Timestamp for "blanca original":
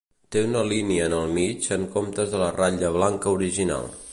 2.99-3.91